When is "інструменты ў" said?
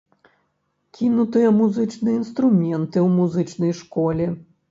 2.21-3.07